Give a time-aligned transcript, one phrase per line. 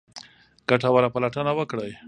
[0.69, 1.91] ګټوره پلټنه وکړئ.